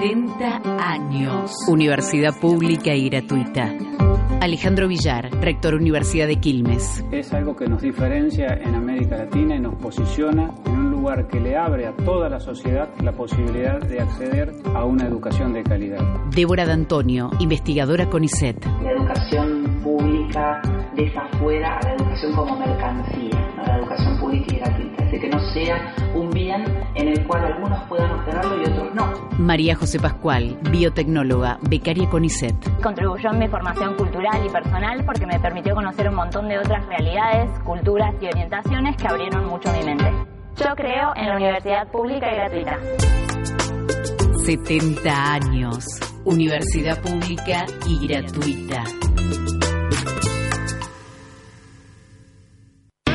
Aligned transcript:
70 0.00 0.62
años. 0.78 1.50
Universidad 1.66 2.38
pública 2.38 2.94
y 2.94 3.10
gratuita. 3.10 3.74
Alejandro 4.40 4.86
Villar, 4.86 5.28
rector 5.40 5.74
Universidad 5.74 6.28
de 6.28 6.36
Quilmes. 6.36 7.04
Es 7.10 7.32
algo 7.32 7.56
que 7.56 7.66
nos 7.66 7.82
diferencia 7.82 8.46
en 8.62 8.76
América 8.76 9.16
Latina 9.16 9.56
y 9.56 9.60
nos 9.60 9.74
posiciona 9.74 10.54
en 10.66 10.72
un 10.72 10.90
lugar 10.92 11.26
que 11.26 11.40
le 11.40 11.56
abre 11.56 11.88
a 11.88 11.96
toda 11.96 12.28
la 12.28 12.38
sociedad 12.38 12.88
la 13.02 13.10
posibilidad 13.10 13.80
de 13.80 14.00
acceder 14.00 14.52
a 14.72 14.84
una 14.84 15.04
educación 15.04 15.52
de 15.52 15.64
calidad. 15.64 15.98
Débora 16.30 16.64
D'Antonio, 16.64 17.30
investigadora 17.40 18.08
CONICET. 18.08 18.64
La 18.84 18.92
educación 18.92 19.80
pública 19.82 20.62
deja 20.94 21.28
fuera 21.40 21.76
a 21.76 21.82
la 21.82 21.94
educación 21.94 22.36
como 22.36 22.56
mercancía, 22.56 23.52
¿no? 23.56 23.64
la 23.64 23.78
educación 23.78 24.20
pública 24.20 24.54
y 24.54 24.58
gratuita. 24.58 24.87
Decir, 25.10 25.20
que 25.22 25.28
no 25.30 25.40
sea 25.54 25.94
un 26.14 26.28
bien 26.30 26.64
en 26.94 27.08
el 27.08 27.26
cual 27.26 27.42
algunos 27.44 27.82
puedan 27.88 28.10
obtenerlo 28.10 28.60
y 28.60 28.64
otros 28.64 28.94
no. 28.94 29.28
María 29.38 29.74
José 29.74 29.98
Pascual, 29.98 30.58
biotecnóloga, 30.70 31.58
becaria 31.62 32.08
CONICET. 32.10 32.54
Contribuyó 32.82 33.30
en 33.30 33.38
mi 33.38 33.48
formación 33.48 33.94
cultural 33.94 34.44
y 34.44 34.50
personal 34.50 35.02
porque 35.06 35.26
me 35.26 35.40
permitió 35.40 35.74
conocer 35.74 36.10
un 36.10 36.16
montón 36.16 36.48
de 36.48 36.58
otras 36.58 36.84
realidades, 36.86 37.48
culturas 37.60 38.14
y 38.20 38.26
orientaciones 38.26 38.96
que 38.96 39.08
abrieron 39.08 39.46
mucho 39.46 39.72
mi 39.72 39.82
mente. 39.82 40.12
Yo 40.56 40.74
creo 40.76 41.12
en 41.16 41.28
la 41.28 41.36
universidad 41.36 41.88
pública 41.88 42.30
y 42.30 42.36
gratuita. 42.36 42.78
70 44.44 45.32
años. 45.32 45.86
Universidad 46.24 47.00
pública 47.00 47.64
y 47.86 48.06
gratuita. 48.06 48.84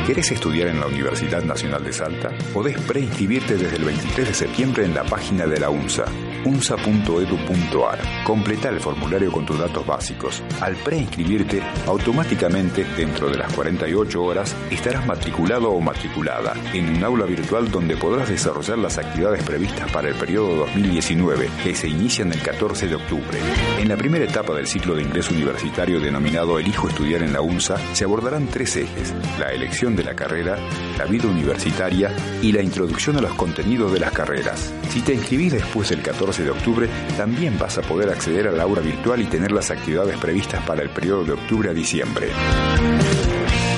¿Querés 0.06 0.32
estudiar 0.32 0.68
en 0.68 0.80
la 0.80 0.86
Universidad 0.86 1.42
Nacional 1.42 1.82
de 1.82 1.90
Salta? 1.90 2.30
Podés 2.52 2.78
preinscribirte 2.78 3.56
desde 3.56 3.76
el 3.76 3.84
23 3.84 4.28
de 4.28 4.34
septiembre 4.34 4.84
en 4.84 4.94
la 4.94 5.02
página 5.02 5.46
de 5.46 5.58
la 5.58 5.70
UNSA, 5.70 6.04
unsa.edu.ar. 6.44 7.98
Completa 8.22 8.68
el 8.68 8.80
formulario 8.80 9.32
con 9.32 9.46
tus 9.46 9.58
datos 9.58 9.86
básicos. 9.86 10.42
Al 10.60 10.76
preinscribirte, 10.76 11.62
automáticamente, 11.86 12.84
dentro 12.98 13.30
de 13.30 13.38
las 13.38 13.50
48 13.54 14.22
horas, 14.22 14.54
estarás 14.70 15.06
matriculado 15.06 15.70
o 15.70 15.80
matriculada 15.80 16.52
en 16.74 16.96
un 16.96 17.02
aula 17.02 17.24
virtual 17.24 17.70
donde 17.70 17.96
podrás 17.96 18.28
desarrollar 18.28 18.76
las 18.76 18.98
actividades 18.98 19.42
previstas 19.42 19.90
para 19.90 20.08
el 20.08 20.14
periodo 20.16 20.54
2019, 20.66 21.48
que 21.62 21.74
se 21.74 21.88
inician 21.88 22.30
el 22.30 22.42
14 22.42 22.88
de 22.88 22.96
octubre. 22.96 23.38
En 23.78 23.88
la 23.88 23.96
primera 23.96 24.26
etapa 24.26 24.52
del 24.52 24.66
ciclo 24.66 24.94
de 24.96 25.02
ingreso 25.02 25.32
universitario 25.32 25.98
denominado 25.98 26.58
Elijo 26.58 26.90
estudiar 26.90 27.22
en 27.22 27.32
la 27.32 27.40
UNSA, 27.40 27.78
se 27.94 28.04
abordarán 28.04 28.48
tres 28.48 28.76
ejes, 28.76 29.14
la 29.38 29.50
elección 29.50 29.93
de 29.96 30.04
la 30.04 30.14
carrera, 30.14 30.56
la 30.98 31.04
vida 31.04 31.28
universitaria 31.28 32.14
y 32.42 32.52
la 32.52 32.62
introducción 32.62 33.16
a 33.16 33.20
los 33.20 33.34
contenidos 33.34 33.92
de 33.92 34.00
las 34.00 34.12
carreras. 34.12 34.72
Si 34.90 35.00
te 35.00 35.14
inscribís 35.14 35.52
después 35.52 35.90
del 35.90 36.02
14 36.02 36.44
de 36.44 36.50
octubre, 36.50 36.88
también 37.16 37.58
vas 37.58 37.78
a 37.78 37.82
poder 37.82 38.10
acceder 38.10 38.48
al 38.48 38.60
aula 38.60 38.80
virtual 38.80 39.20
y 39.20 39.26
tener 39.26 39.52
las 39.52 39.70
actividades 39.70 40.16
previstas 40.18 40.64
para 40.64 40.82
el 40.82 40.90
periodo 40.90 41.24
de 41.24 41.32
octubre 41.32 41.70
a 41.70 41.74
diciembre. 41.74 42.28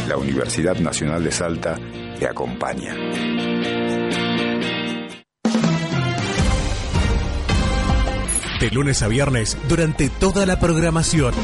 La 0.09 0.17
Universidad 0.17 0.77
Nacional 0.79 1.25
de 1.25 1.33
Salta 1.33 1.79
te 2.19 2.27
acompaña. 2.27 2.95
De 8.61 8.71
lunes 8.71 9.03
a 9.03 9.09
viernes, 9.09 9.59
durante 9.69 10.09
toda 10.09 10.47
la 10.47 10.59
programación. 10.59 11.35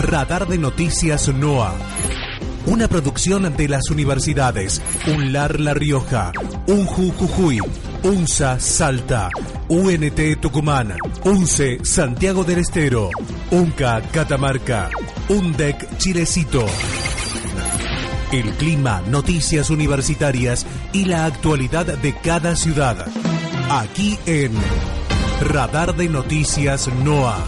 Radar 0.00 0.46
de 0.46 0.56
Noticias 0.56 1.28
NOA. 1.28 1.74
Una 2.66 2.88
producción 2.88 3.56
de 3.56 3.68
las 3.68 3.90
universidades. 3.90 4.82
UNLAR 5.06 5.60
La 5.60 5.72
Rioja, 5.72 6.32
UNJU 6.66 7.12
Jujuy, 7.12 7.60
UNSA 8.02 8.58
Salta, 8.58 9.30
UNT 9.68 10.40
Tucumán, 10.40 10.94
UNCE 11.24 11.84
Santiago 11.84 12.42
del 12.42 12.58
Estero, 12.58 13.10
UNCA 13.52 14.02
Catamarca, 14.10 14.90
UNDEC 15.28 15.96
Chilecito. 15.98 16.66
El 18.32 18.50
clima, 18.54 19.00
noticias 19.08 19.70
universitarias 19.70 20.66
y 20.92 21.04
la 21.04 21.24
actualidad 21.24 21.86
de 21.86 22.14
cada 22.16 22.56
ciudad. 22.56 23.06
Aquí 23.70 24.18
en 24.26 24.52
Radar 25.40 25.94
de 25.94 26.08
Noticias 26.08 26.88
NOA 27.04 27.38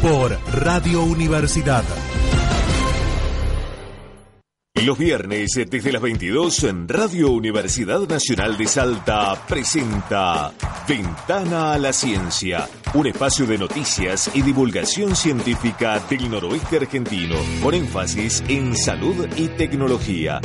por 0.00 0.38
Radio 0.52 1.02
Universidad. 1.02 1.84
Los 4.84 4.96
viernes, 4.96 5.50
desde 5.68 5.92
las 5.92 6.00
22, 6.00 6.64
en 6.64 6.88
Radio 6.88 7.30
Universidad 7.30 8.00
Nacional 8.08 8.56
de 8.56 8.66
Salta 8.66 9.34
presenta 9.48 10.52
Ventana 10.88 11.72
a 11.72 11.78
la 11.78 11.92
Ciencia, 11.92 12.68
un 12.94 13.08
espacio 13.08 13.44
de 13.44 13.58
noticias 13.58 14.30
y 14.34 14.42
divulgación 14.42 15.16
científica 15.16 16.00
del 16.08 16.30
noroeste 16.30 16.76
argentino, 16.76 17.34
con 17.60 17.74
énfasis 17.74 18.44
en 18.46 18.76
salud 18.76 19.26
y 19.36 19.48
tecnología. 19.48 20.40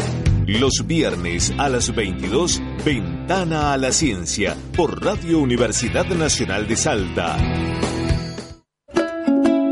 Los 0.48 0.84
viernes 0.88 1.54
a 1.60 1.70
las 1.70 1.94
22, 1.94 2.62
Ventana 2.84 3.72
a 3.72 3.78
la 3.78 3.92
Ciencia, 3.92 4.58
por 4.76 5.04
Radio 5.04 5.38
Universidad 5.40 6.08
Nacional 6.08 6.68
de 6.68 6.76
Salta. 6.76 7.38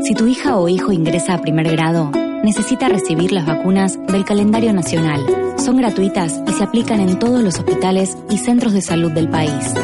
Si 0.02 0.14
tu 0.14 0.26
hija 0.26 0.56
o 0.56 0.68
hijo 0.68 0.92
ingresa 0.92 1.34
a 1.34 1.40
primer 1.40 1.70
grado, 1.70 2.12
necesita 2.42 2.88
recibir 2.88 3.30
las 3.32 3.46
vacunas 3.46 3.98
del 4.08 4.24
calendario 4.24 4.72
nacional. 4.72 5.24
Son 5.58 5.76
gratuitas 5.76 6.40
y 6.48 6.52
se 6.52 6.64
aplican 6.64 7.00
en 7.00 7.18
todos 7.18 7.42
los 7.42 7.58
hospitales 7.58 8.16
y 8.30 8.38
centros 8.38 8.72
de 8.72 8.80
salud 8.82 9.12
del 9.12 9.28
país. 9.28 9.74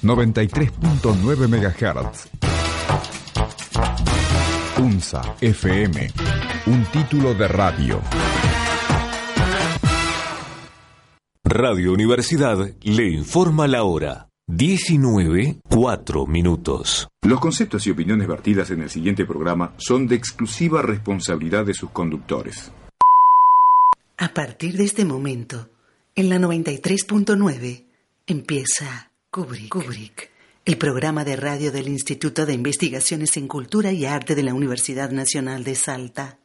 93.9 0.02 1.46
MHz. 1.46 2.30
UNSA 4.78 5.36
FM. 5.42 6.10
Un 6.68 6.84
título 6.86 7.34
de 7.34 7.48
radio. 7.48 8.00
Radio 11.44 11.92
Universidad 11.92 12.66
le 12.80 13.10
informa 13.10 13.66
la 13.66 13.82
hora. 13.82 14.25
19, 14.48 15.58
4 15.68 16.26
minutos. 16.28 17.08
Los 17.22 17.40
conceptos 17.40 17.84
y 17.88 17.90
opiniones 17.90 18.28
vertidas 18.28 18.70
en 18.70 18.80
el 18.80 18.88
siguiente 18.88 19.24
programa 19.24 19.74
son 19.76 20.06
de 20.06 20.14
exclusiva 20.14 20.82
responsabilidad 20.82 21.66
de 21.66 21.74
sus 21.74 21.90
conductores. 21.90 22.70
A 24.16 24.28
partir 24.28 24.76
de 24.76 24.84
este 24.84 25.04
momento, 25.04 25.68
en 26.14 26.28
la 26.28 26.38
93.9, 26.38 27.86
empieza 28.28 29.10
Kubrick. 29.32 29.68
Kubrick, 29.68 30.30
el 30.64 30.78
programa 30.78 31.24
de 31.24 31.34
radio 31.34 31.72
del 31.72 31.88
Instituto 31.88 32.46
de 32.46 32.52
Investigaciones 32.52 33.36
en 33.36 33.48
Cultura 33.48 33.90
y 33.90 34.04
Arte 34.04 34.36
de 34.36 34.44
la 34.44 34.54
Universidad 34.54 35.10
Nacional 35.10 35.64
de 35.64 35.74
Salta. 35.74 36.38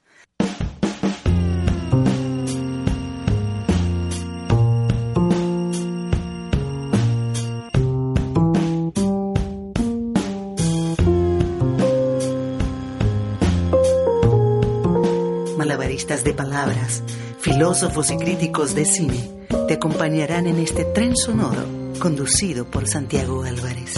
De 16.20 16.34
palabras, 16.34 17.04
filósofos 17.40 18.12
y 18.12 18.18
críticos 18.18 18.76
de 18.76 18.84
cine 18.84 19.30
te 19.68 19.76
acompañarán 19.76 20.46
en 20.46 20.60
este 20.60 20.84
tren 20.84 21.16
sonoro 21.16 21.64
conducido 22.00 22.66
por 22.66 22.86
Santiago 22.86 23.44
Álvarez. 23.44 23.94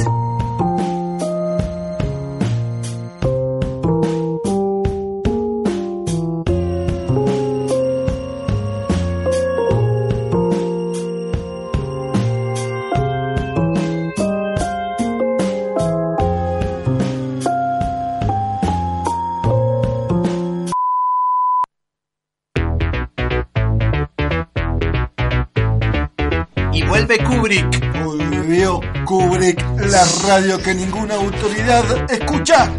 Radio 30.23 30.57
que 30.61 30.73
ninguna 30.73 31.15
autoridad 31.15 31.83
escucha. 32.09 32.71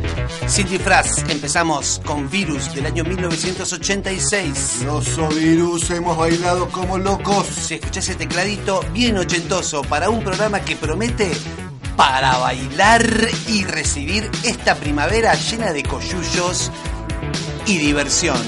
Sin 0.46 0.66
disfraz, 0.68 1.24
empezamos 1.28 2.00
con 2.04 2.28
Virus 2.30 2.74
del 2.74 2.86
año 2.86 3.04
1986. 3.04 4.82
Los 4.84 5.34
Virus 5.34 5.90
hemos 5.90 6.16
bailado 6.16 6.68
como 6.70 6.98
locos. 6.98 7.46
Si 7.46 7.74
escuchás 7.74 8.08
ese 8.08 8.14
tecladito 8.16 8.82
bien 8.92 9.18
ochentoso 9.18 9.82
para 9.82 10.08
un 10.10 10.24
programa 10.24 10.60
que 10.60 10.76
promete 10.76 11.32
para 11.96 12.38
bailar 12.38 13.06
y 13.46 13.64
recibir 13.64 14.30
esta 14.42 14.74
primavera 14.74 15.34
llena 15.34 15.72
de 15.72 15.82
coyullos 15.82 16.72
y 17.66 17.78
diversión. 17.78 18.38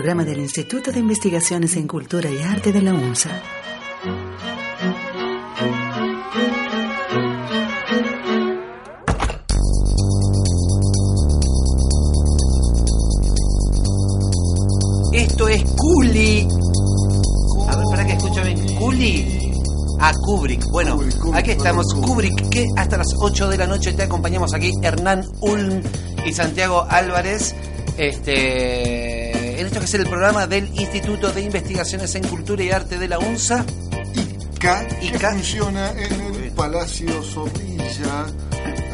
programa 0.00 0.24
del 0.24 0.38
Instituto 0.38 0.92
de 0.92 0.98
Investigaciones 0.98 1.76
en 1.76 1.86
Cultura 1.86 2.30
y 2.30 2.40
Arte 2.40 2.72
de 2.72 2.80
la 2.80 2.94
UNSA. 2.94 3.28
Esto 15.12 15.48
es 15.48 15.62
Culi. 15.76 16.48
A 17.68 17.76
ver, 17.76 17.84
para 17.90 18.06
que 18.06 18.12
escucho 18.14 18.42
bien. 18.42 18.76
Culi. 18.76 19.52
A 20.00 20.14
Kubrick. 20.14 20.64
Bueno, 20.72 20.98
aquí 21.34 21.50
estamos. 21.50 21.92
Kubrick. 21.92 22.32
Kubrick, 22.32 22.48
que 22.48 22.64
hasta 22.74 22.96
las 22.96 23.08
8 23.18 23.48
de 23.50 23.58
la 23.58 23.66
noche 23.66 23.92
te 23.92 24.04
acompañamos 24.04 24.54
aquí. 24.54 24.72
Hernán 24.82 25.26
Ulm 25.42 25.82
y 26.24 26.32
Santiago 26.32 26.86
Álvarez. 26.88 27.54
Este 27.98 29.19
en 29.60 29.66
esto 29.66 29.78
que 29.78 29.84
es 29.84 29.94
el 29.94 30.06
programa 30.06 30.46
del 30.46 30.68
Instituto 30.80 31.32
de 31.32 31.42
Investigaciones 31.42 32.14
en 32.14 32.26
Cultura 32.26 32.62
y 32.62 32.70
Arte 32.70 32.98
de 32.98 33.08
la 33.08 33.18
UNSA. 33.18 33.66
ICA, 34.54 34.88
que 34.88 35.18
funciona 35.18 35.90
en 35.90 36.20
el 36.34 36.50
Palacio 36.52 37.22
Zorrilla, 37.22 38.26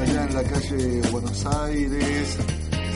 allá 0.01 0.25
en 0.25 0.35
la 0.35 0.43
calle 0.43 1.01
Buenos 1.13 1.47
Aires, 1.47 2.37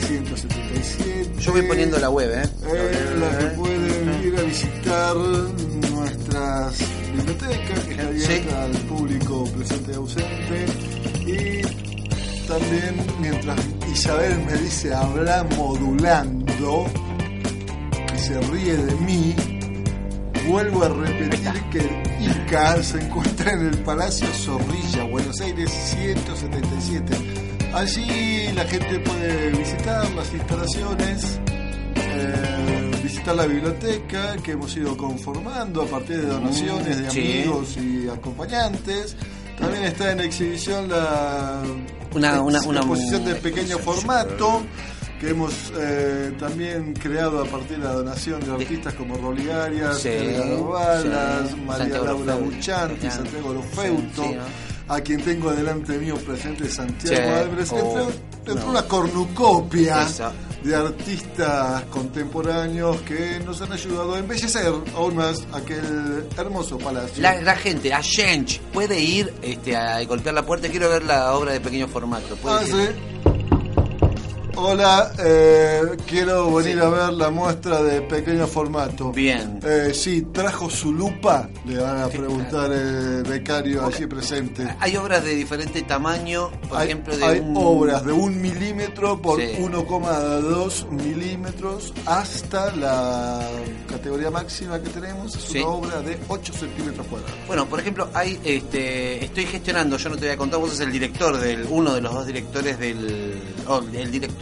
177. 0.05 1.39
Yo 1.39 1.51
voy 1.53 1.61
poniendo 1.61 1.97
la 1.97 2.09
web, 2.09 2.43
¿eh? 2.43 2.49
Eh, 2.73 3.15
la 3.17 3.37
que 3.37 3.45
pueden 3.55 4.23
ir 4.25 4.37
a 4.37 4.41
visitar 4.41 5.15
nuestras 5.15 6.77
bibliotecas, 7.13 7.79
que 7.85 7.91
está 7.91 8.07
abierta 8.07 8.63
al 8.63 8.71
público 8.71 9.43
presente 9.45 9.91
y 9.91 9.95
ausente. 9.95 10.65
Y 11.25 12.47
también, 12.47 12.95
mientras 13.21 13.59
Isabel 13.93 14.39
me 14.45 14.53
dice 14.57 14.93
habla 14.93 15.45
modulando, 15.55 16.85
se 18.31 18.39
ríe 18.51 18.77
de 18.77 18.95
mí, 18.95 19.35
vuelvo 20.47 20.83
a 20.83 20.89
repetir 20.89 21.51
que 21.71 21.79
el 21.79 22.23
ICA 22.47 22.81
se 22.81 22.99
encuentra 23.01 23.51
en 23.53 23.67
el 23.67 23.77
Palacio 23.79 24.27
Zorrilla, 24.27 25.03
Buenos 25.05 25.41
Aires 25.41 25.69
177. 25.69 27.13
Allí 27.73 28.51
la 28.53 28.63
gente 28.65 28.99
puede 28.99 29.49
visitar 29.51 30.09
las 30.11 30.31
instalaciones, 30.33 31.39
eh, 31.95 32.91
visitar 33.03 33.35
la 33.35 33.45
biblioteca 33.45 34.35
que 34.43 34.51
hemos 34.51 34.75
ido 34.77 34.95
conformando 34.95 35.81
a 35.81 35.85
partir 35.85 36.17
de 36.21 36.27
donaciones 36.27 36.97
de 37.01 37.07
Mm, 37.07 37.11
sí. 37.11 37.19
amigos 37.41 37.77
y 37.77 38.09
acompañantes. 38.09 39.15
También 39.57 39.83
está 39.83 40.11
en 40.11 40.21
exhibición 40.21 40.89
la, 40.89 41.61
Una- 42.15 42.41
una- 42.41 42.57
ex- 42.57 42.67
una- 42.67 42.79
exposición 42.79 43.25
de 43.25 43.35
pequeño 43.35 43.77
formato 43.77 44.63
que 45.21 45.29
hemos 45.29 45.53
eh, 45.77 46.33
también 46.39 46.93
creado 46.93 47.41
a 47.41 47.45
partir 47.45 47.77
de 47.77 47.83
la 47.85 47.93
donación 47.93 48.39
de 48.43 48.51
artistas 48.51 48.93
como 48.95 49.15
Rolly 49.17 49.49
Arias, 49.51 49.99
Sí, 49.99 50.09
Balas, 50.67 51.49
sí. 51.51 51.55
María 51.57 51.77
Santiago 51.83 52.05
Laura 52.05 52.35
Buchanti. 52.35 53.11
Santiago 53.11 53.53
Lofeuto, 53.53 54.23
Sí, 54.23 54.35
a 54.87 54.99
quien 55.01 55.21
tengo 55.23 55.51
delante 55.53 55.97
mío 55.99 56.15
presente 56.17 56.67
Santiago. 56.67 57.35
Álvarez, 57.35 57.71
Oh, 57.71 58.09
entre, 58.47 58.55
no. 58.55 58.69
una 58.71 58.81
cornucopia 58.87 60.07
de 60.63 60.75
artistas 60.75 61.83
contemporáneos 61.91 62.99
que 63.01 63.39
nos 63.45 63.61
han 63.61 63.71
ayudado 63.73 64.15
a 64.15 64.19
embellecer 64.19 64.73
aún 64.95 65.15
más 65.15 65.43
aquel 65.53 66.25
hermoso 66.37 66.77
palacio. 66.79 67.21
La, 67.21 67.39
la 67.41 67.55
gente, 67.55 67.89
la 67.89 68.01
gente, 68.01 68.59
puede 68.73 68.99
ir 68.99 69.31
este, 69.43 69.75
a 69.75 70.03
golpear 70.05 70.33
la 70.35 70.45
puerta. 70.45 70.67
Quiero 70.69 70.89
ver 70.89 71.03
la 71.03 71.33
obra 71.35 71.53
de 71.53 71.61
pequeño 71.61 71.87
formato. 71.87 72.35
¿Puede 72.37 72.55
Ah, 72.57 72.63
ir? 72.89 73.10
Hola, 74.55 75.13
eh, 75.17 75.81
quiero 76.05 76.53
venir 76.53 76.79
a 76.81 76.89
ver 76.89 77.13
la 77.13 77.29
muestra 77.29 77.81
de 77.81 78.01
pequeño 78.01 78.45
formato. 78.47 79.11
Bien. 79.11 79.59
Eh, 79.63 79.91
sí, 79.93 80.23
trajo 80.33 80.69
su 80.69 80.91
lupa, 80.93 81.49
le 81.65 81.77
van 81.77 82.01
a 82.01 82.07
preguntar 82.09 82.71
el 82.71 83.23
becario 83.23 83.85
allí 83.85 84.05
presente. 84.07 84.67
Hay 84.79 84.97
obras 84.97 85.23
de 85.23 85.35
diferente 85.35 85.81
tamaño, 85.83 86.51
por 86.67 86.77
hay, 86.77 86.87
ejemplo, 86.87 87.17
de 87.17 87.25
hay 87.25 87.39
un... 87.39 87.53
obras 87.57 88.05
de 88.05 88.11
un 88.11 88.41
milímetro 88.41 89.21
por 89.21 89.39
Sí. 89.39 89.53
1,2 89.57 90.89
milímetros 90.89 91.93
hasta 92.05 92.75
la 92.75 93.39
categoría 93.89 94.29
máxima 94.31 94.79
que 94.81 94.89
tenemos, 94.89 95.33
es 95.35 95.43
Sí. 95.43 95.59
una 95.59 95.67
obra 95.69 96.01
de 96.01 96.19
8 96.27 96.53
centímetros 96.53 97.07
cuadrados. 97.07 97.35
Bueno, 97.47 97.65
por 97.67 97.79
ejemplo, 97.79 98.09
hay, 98.13 98.37
este, 98.43 99.23
estoy 99.23 99.45
gestionando, 99.45 99.95
yo 99.97 100.09
no 100.09 100.15
te 100.17 100.25
voy 100.25 100.33
a 100.33 100.37
contar, 100.37 100.59
vos 100.59 100.71
sos 100.71 100.81
el 100.81 100.91
director 100.91 101.39
del, 101.39 101.65
uno 101.69 101.93
de 101.93 102.01
los 102.01 102.13
dos 102.13 102.27
directores 102.27 102.77
del, 102.77 103.41
o 103.67 103.79
el 103.93 104.11
director 104.11 104.40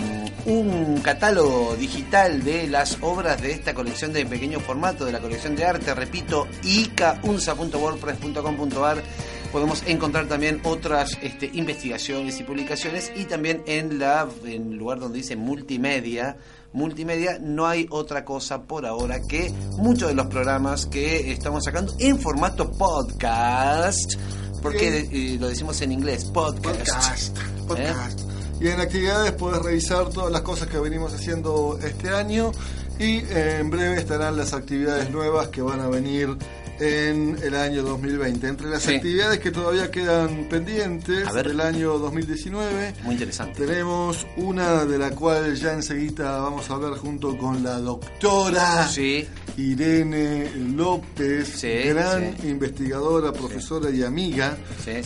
un 0.45 1.01
catálogo 1.01 1.75
digital 1.75 2.43
de 2.43 2.67
las 2.67 2.99
obras 3.01 3.41
de 3.41 3.51
esta 3.51 3.73
colección 3.73 4.13
de 4.13 4.25
pequeño 4.25 4.59
formato, 4.59 5.05
de 5.05 5.11
la 5.11 5.19
colección 5.19 5.55
de 5.55 5.65
arte, 5.65 5.93
repito, 5.93 6.47
icaunsa.wordpress.com.ar 6.63 9.03
podemos 9.51 9.83
encontrar 9.85 10.27
también 10.27 10.61
otras 10.63 11.17
este, 11.21 11.49
investigaciones 11.53 12.39
y 12.39 12.43
publicaciones 12.43 13.11
y 13.15 13.25
también 13.25 13.63
en 13.65 13.99
la 13.99 14.27
en 14.45 14.71
el 14.71 14.77
lugar 14.77 14.99
donde 14.99 15.17
dice 15.17 15.35
multimedia. 15.35 16.37
Multimedia 16.73 17.37
no 17.39 17.67
hay 17.67 17.85
otra 17.89 18.23
cosa 18.23 18.63
por 18.63 18.85
ahora 18.85 19.19
que 19.27 19.51
muchos 19.77 20.07
de 20.07 20.15
los 20.15 20.27
programas 20.27 20.85
que 20.85 21.31
estamos 21.31 21.65
sacando 21.65 21.93
en 21.99 22.17
formato 22.17 22.71
podcast 22.71 24.13
porque 24.61 25.09
eh, 25.11 25.37
lo 25.39 25.49
decimos 25.49 25.81
en 25.81 25.91
inglés 25.91 26.25
podcast, 26.25 27.37
Podcast, 27.67 28.19
¿Eh? 28.19 28.30
Y 28.61 28.67
en 28.67 28.79
actividades 28.79 29.31
podés 29.33 29.61
revisar 29.61 30.09
todas 30.09 30.31
las 30.31 30.41
cosas 30.41 30.67
que 30.67 30.77
venimos 30.79 31.13
haciendo 31.13 31.79
este 31.83 32.09
año 32.09 32.51
y 32.99 33.17
eh, 33.17 33.57
en 33.59 33.71
breve 33.71 33.97
estarán 33.97 34.37
las 34.37 34.53
actividades 34.53 35.09
nuevas 35.09 35.47
que 35.47 35.61
van 35.63 35.79
a 35.79 35.87
venir 35.87 36.29
en 36.79 37.37
el 37.43 37.55
año 37.55 37.81
2020. 37.83 38.47
Entre 38.47 38.67
las 38.69 38.83
Sí. 38.83 38.95
actividades 38.95 39.39
que 39.39 39.49
todavía 39.51 39.89
quedan 39.91 40.45
pendientes 40.49 41.31
del 41.33 41.59
año 41.59 41.97
2019, 41.99 42.93
muy 43.03 43.13
interesante. 43.13 43.65
tenemos 43.65 44.25
una 44.37 44.85
de 44.85 44.97
la 44.99 45.09
cual 45.11 45.55
ya 45.55 45.73
enseguida 45.73 46.39
vamos 46.39 46.69
a 46.69 46.73
hablar 46.73 46.93
junto 46.99 47.35
con 47.37 47.63
la 47.63 47.79
doctora 47.79 48.87
sí. 48.87 49.27
Irene 49.57 50.49
López, 50.75 51.49
Sí, 51.55 51.67
gran 51.89 52.35
investigadora, 52.43 53.31
profesora 53.31 53.89
y 53.91 54.01
amiga, 54.03 54.57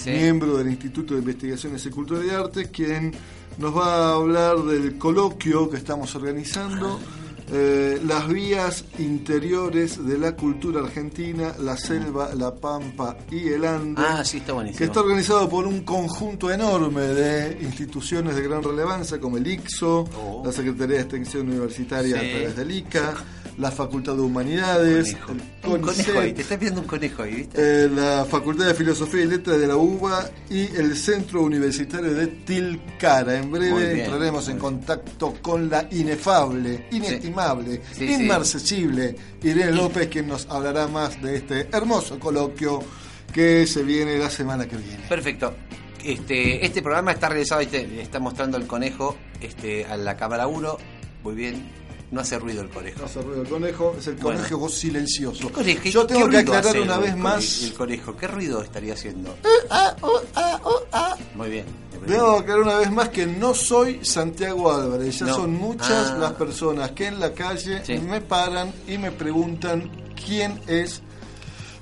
miembro 0.06 0.58
del 0.58 0.68
Instituto 0.70 1.14
de 1.14 1.20
Investigaciones 1.22 1.86
y 1.86 1.90
Cultura 1.90 2.22
y 2.26 2.30
Arte, 2.30 2.70
quien 2.70 3.14
nos 3.58 3.76
va 3.76 4.10
a 4.10 4.16
hablar 4.16 4.58
del 4.64 4.98
coloquio 4.98 5.70
que 5.70 5.78
estamos 5.78 6.14
organizando, 6.16 7.00
eh, 7.52 8.02
las 8.04 8.28
vías 8.28 8.86
interiores 8.98 10.04
de 10.04 10.18
la 10.18 10.36
cultura 10.36 10.82
argentina, 10.82 11.54
la 11.60 11.78
selva, 11.78 12.34
la 12.34 12.56
pampa 12.56 13.18
y 13.32 13.50
el 13.50 13.66
ande. 13.66 14.02
ah 14.04 14.26
sí 14.26 14.38
está 14.38 14.54
buenísimo 14.54 14.78
Que 14.80 14.86
está 14.86 15.02
organizado 15.02 15.48
por 15.48 15.68
un 15.68 15.82
conjunto 15.82 16.52
enorme 16.52 17.02
de 17.02 17.60
instituciones 17.62 18.36
de 18.36 18.42
gran 18.42 18.64
relevancia 18.64 19.20
como 19.20 19.38
el 19.38 19.46
ICSO, 19.46 20.06
Oh. 20.18 20.42
la 20.44 20.52
Secretaría 20.52 20.96
de 20.98 21.02
Extensión 21.04 21.48
Universitaria 21.50 22.20
Sí. 22.20 22.26
a 22.28 22.32
través 22.32 22.56
del 22.56 22.72
ICA, 22.72 23.14
la 23.58 23.72
Facultad 23.72 24.16
de 24.16 24.22
Humanidades, 24.22 25.16
Conejo. 25.16 25.32
el 25.64 25.72
un 25.72 25.82
conejo 25.82 26.20
ahí, 26.20 26.34
te 26.34 26.42
estás 26.42 26.58
pidiendo 26.58 26.82
un 26.82 26.88
conejo 26.88 27.24
ahí 27.24 27.36
¿viste? 27.36 27.58
eh, 27.86 27.90
la 27.90 28.26
Facultad 28.26 28.66
de 28.68 28.74
Filosofía 28.74 29.22
y 29.22 29.28
Letras 29.28 29.58
de 29.60 29.68
la 29.68 29.78
UBA 29.78 30.30
y 30.50 30.66
el 30.76 30.96
Centro 30.98 31.42
Universitario 31.42 32.14
de 32.14 32.28
Tilcara. 32.28 33.38
En 33.38 33.52
breve 33.52 33.94
bien, 33.94 34.06
entraremos 34.06 34.50
en 34.50 34.58
contacto 34.60 35.36
con 35.42 35.70
la 35.70 35.88
inefable, 35.92 36.88
inestimable, 36.92 37.82
Sí, 37.94 38.08
sí. 38.08 38.14
inmarcesible 38.24 39.16
Irene 39.44 39.72
López, 39.72 40.08
quien 40.10 40.28
nos 40.28 40.48
hablará 40.50 40.88
más 40.88 41.22
de 41.22 41.38
este 41.38 41.70
hermoso 41.72 42.20
coloquio 42.20 42.84
que 43.32 43.66
se 43.68 43.84
viene 43.84 44.18
la 44.18 44.30
semana 44.30 44.66
que 44.68 44.76
viene. 44.78 45.04
Perfecto. 45.08 45.54
Este, 46.04 46.64
este 46.66 46.82
programa 46.82 47.12
está 47.14 47.30
realizado, 47.30 47.62
le 47.62 48.02
está 48.02 48.20
mostrando 48.20 48.58
el 48.58 48.68
conejo 48.68 49.16
este, 49.42 49.86
a 49.86 49.98
la 49.98 50.16
cámara 50.18 50.46
1. 50.48 50.78
Muy 51.24 51.34
bien. 51.36 51.85
No 52.12 52.22
hace 52.22 52.38
ruido 52.40 52.62
el 52.62 52.70
conejo. 52.70 53.00
No 53.00 53.06
hace 53.06 53.22
ruido 53.22 53.42
el 53.42 53.48
conejo, 53.50 53.96
es 53.98 54.08
el 54.08 54.16
Bueno. 54.16 54.40
conejo 54.40 54.70
silencioso. 54.70 55.52
Conejo, 55.52 55.84
Yo 55.90 56.06
¿qué 56.08 56.14
tengo 56.14 56.30
que 56.30 56.38
aclarar 56.38 56.80
una 56.80 56.98
vez 56.98 57.18
más. 57.18 57.64
El 57.64 57.74
conejo, 57.74 58.16
¿qué 58.16 58.28
ruido 58.28 58.62
estaría 58.62 58.94
haciendo? 58.94 59.36
Muy 61.36 61.50
bien. 61.50 61.66
Debo 62.06 62.38
aclarar 62.40 62.62
una 62.64 62.78
vez 62.78 62.92
más 62.92 63.10
que 63.10 63.26
no 63.26 63.54
soy 63.56 64.06
Santiago 64.06 64.72
Álvarez. 64.72 65.20
Ya 65.20 65.26
No. 65.28 65.36
son 65.36 65.54
muchas 65.54 66.12
Ah. 66.12 66.18
las 66.20 66.34
personas 66.34 66.92
que 66.92 67.08
en 67.08 67.20
la 67.20 67.34
calle 67.34 67.84
Sí. 67.84 67.98
me 67.98 68.22
paran 68.22 68.72
y 68.88 68.98
me 68.98 69.12
preguntan 69.12 69.90
quién 70.26 70.62
es 70.68 71.02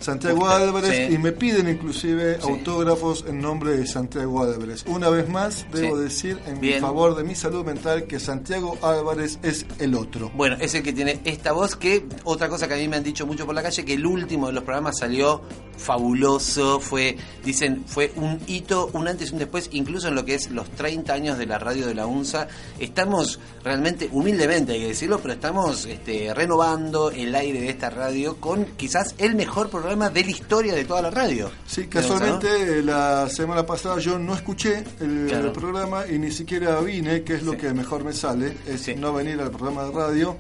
Santiago 0.03 0.47
Álvarez 0.47 1.07
sí. 1.07 1.15
y 1.15 1.17
me 1.17 1.31
piden 1.31 1.69
inclusive 1.69 2.39
Sí. 2.41 2.47
autógrafos 2.49 3.25
en 3.27 3.41
nombre 3.41 3.77
de 3.77 3.87
Santiago 3.87 4.41
Álvarez. 4.43 4.83
Una 4.87 5.09
vez 5.09 5.27
más, 5.29 5.65
debo 5.71 5.97
Sí. 5.97 6.03
decir 6.03 6.39
en 6.45 6.59
Bien. 6.59 6.81
favor 6.81 7.15
de 7.15 7.23
mi 7.23 7.35
salud 7.35 7.65
mental 7.65 8.03
que 8.05 8.19
Santiago 8.19 8.77
Álvarez 8.81 9.39
es 9.43 9.65
el 9.79 9.95
otro. 9.95 10.31
Bueno, 10.35 10.57
es 10.59 10.73
el 10.75 10.83
que 10.83 10.93
tiene 10.93 11.19
esta 11.23 11.51
voz 11.53 11.75
que, 11.75 12.05
otra 12.23 12.49
cosa 12.49 12.67
que 12.67 12.73
a 12.73 12.77
mí 12.77 12.87
me 12.87 12.97
han 12.97 13.03
dicho 13.03 13.25
mucho 13.25 13.45
por 13.45 13.55
la 13.55 13.63
calle, 13.63 13.85
que 13.85 13.93
el 13.93 14.05
último 14.05 14.47
de 14.47 14.53
los 14.53 14.63
programas 14.63 14.97
salió 14.99 15.41
fabuloso, 15.77 16.79
fue, 16.79 17.17
dicen, 17.43 17.83
fue 17.85 18.11
un 18.15 18.39
hito, 18.47 18.89
un 18.93 19.07
antes 19.07 19.29
y 19.29 19.33
un 19.33 19.39
después, 19.39 19.69
incluso 19.71 20.07
en 20.07 20.15
lo 20.15 20.25
que 20.25 20.35
es 20.35 20.49
los 20.51 20.69
30 20.71 21.13
años 21.13 21.37
de 21.37 21.45
la 21.45 21.59
radio 21.59 21.87
de 21.87 21.93
la 21.93 22.05
UNSA. 22.07 22.47
Estamos 22.79 23.39
realmente, 23.63 24.09
humildemente 24.11 24.73
hay 24.73 24.79
que 24.81 24.87
decirlo, 24.87 25.19
pero 25.21 25.33
estamos 25.35 25.85
este, 25.85 26.33
renovando 26.33 27.11
el 27.11 27.33
aire 27.35 27.61
de 27.61 27.69
esta 27.69 27.89
radio 27.89 28.37
con 28.37 28.65
quizás 28.77 29.15
el 29.17 29.35
mejor 29.35 29.69
programa 29.69 29.92
de 29.95 30.23
la 30.23 30.31
historia 30.31 30.73
de 30.75 30.85
toda 30.85 31.01
la 31.01 31.09
radio. 31.11 31.51
Sí, 31.65 31.87
casualmente 31.87 32.79
eh, 32.79 32.81
la 32.83 33.29
semana 33.29 33.65
pasada 33.65 33.99
yo 33.99 34.17
no 34.19 34.33
escuché 34.35 34.83
el, 34.99 35.27
Claro. 35.29 35.53
programa 35.53 36.05
y 36.07 36.17
ni 36.19 36.31
siquiera 36.31 36.79
vine, 36.81 37.23
que 37.23 37.35
es 37.35 37.43
lo 37.43 37.55
que 37.57 37.73
mejor 37.73 38.03
me 38.03 38.13
sale, 38.13 38.57
es 38.67 38.95
no 38.97 39.13
venir 39.13 39.39
al 39.39 39.51
programa 39.51 39.83
de 39.85 39.91
radio, 39.91 40.37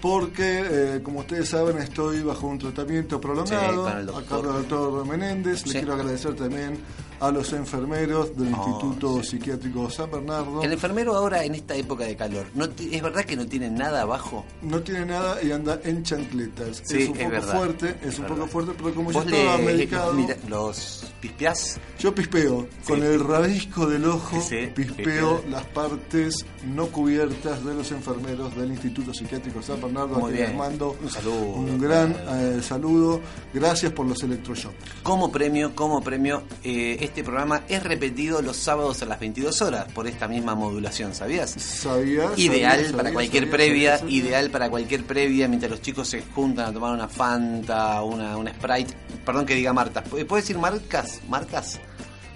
porque 0.00 0.62
eh, 0.96 1.00
como 1.02 1.20
ustedes 1.20 1.48
saben 1.48 1.78
estoy 1.78 2.22
bajo 2.22 2.46
un 2.46 2.58
tratamiento 2.58 3.20
prolongado 3.20 3.86
Sí, 3.86 3.92
a 4.16 4.22
cargo 4.28 4.52
del 4.52 4.68
doctor 4.68 5.06
Menéndez. 5.06 5.66
Le 5.66 5.72
quiero 5.72 5.94
agradecer 5.94 6.34
también 6.34 6.78
a 7.20 7.30
los 7.30 7.52
enfermeros 7.52 8.34
del 8.36 8.54
Oh, 8.54 8.56
Instituto 8.56 9.22
Psiquiátrico 9.22 9.90
San 9.90 10.10
Bernardo. 10.10 10.62
El 10.62 10.72
enfermero 10.72 11.14
ahora 11.14 11.44
en 11.44 11.54
esta 11.54 11.74
época 11.74 12.04
de 12.04 12.16
calor, 12.16 12.46
¿no 12.54 12.70
ti- 12.70 12.88
¿es 12.94 13.02
verdad 13.02 13.24
que 13.26 13.36
no 13.36 13.46
tiene 13.46 13.68
nada 13.70 14.00
abajo? 14.02 14.44
No 14.62 14.80
tiene 14.80 15.04
nada 15.04 15.42
y 15.42 15.52
anda 15.52 15.78
en 15.84 16.02
chancletas. 16.02 16.80
Es 16.80 16.90
un 16.92 16.98
es 16.98 17.08
poco 17.18 17.30
verdad. 17.30 17.56
fuerte, 17.56 17.96
es, 18.00 18.06
Es 18.14 18.18
un 18.18 18.22
verdad. 18.24 18.36
poco 18.38 18.48
fuerte, 18.48 18.72
pero 18.78 18.94
como 18.94 19.12
yo 19.12 19.18
¿Vos 19.22 19.30
estaba 19.30 19.58
medicado... 19.58 20.12
mira, 20.14 20.36
los 20.48 21.04
pispiás? 21.20 21.78
Yo 21.98 22.14
pispeo, 22.14 22.66
con 22.86 23.02
el 23.02 23.20
rabisco 23.20 23.86
del 23.86 24.04
ojo, 24.06 24.40
Sí, 24.40 24.68
pispeo 24.74 25.44
las 25.50 25.64
partes 25.66 26.44
no 26.66 26.86
cubiertas 26.86 27.64
de 27.64 27.74
los 27.74 27.90
enfermeros 27.92 28.54
del 28.56 28.70
Instituto 28.70 29.12
Psiquiátrico 29.12 29.60
San 29.62 29.80
Bernardo, 29.80 30.16
a 30.16 30.18
Muy 30.20 30.30
quienes 30.32 30.48
bien. 30.48 30.58
mando 30.58 30.96
Un 31.02 31.10
saludo. 31.10 31.36
un 31.42 31.78
gran 31.80 32.16
eh, 32.28 32.60
saludo. 32.62 33.20
Gracias 33.52 33.92
por 33.92 34.06
los 34.06 34.22
electroshocks. 34.22 34.74
Como 35.02 35.30
premio, 35.30 35.74
como 35.74 36.00
premio, 36.02 36.42
eh, 36.64 36.96
este 37.00 37.22
programa 37.22 37.62
es 37.68 37.82
repetido 37.82 38.40
los 38.42 38.56
sábados 38.56 39.02
a 39.02 39.06
las 39.06 39.20
22 39.20 39.60
horas 39.62 39.86
por 39.92 40.06
esta 40.06 40.26
misma 40.28 40.54
modulación, 40.54 41.14
¿sabías? 41.14 41.50
¿Sabías? 41.52 42.38
Ideal 42.38 42.76
Sabía, 42.78 42.90
para 42.92 43.02
sabía, 43.02 43.12
cualquier 43.14 43.42
sabía, 43.44 43.56
previa, 43.56 43.90
sabía, 43.90 43.98
sabía. 43.98 44.16
ideal 44.18 44.50
para 44.50 44.70
cualquier 44.70 45.04
previa 45.04 45.48
mientras 45.48 45.70
los 45.70 45.82
chicos 45.82 46.08
se 46.08 46.22
juntan 46.34 46.66
a 46.66 46.72
tomar 46.72 46.92
una 46.94 47.08
Fanta, 47.08 48.02
una, 48.02 48.36
una 48.36 48.52
Sprite. 48.54 48.94
Perdón 49.24 49.46
que 49.46 49.54
diga 49.54 49.72
Marta. 49.72 50.02
¿Puedo 50.04 50.36
decir 50.36 50.58
marcas? 50.58 51.09
¿Marcas? 51.28 51.78